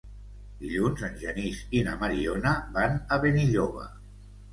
[0.61, 3.85] Dilluns en Genís i na Mariona van a Benilloba.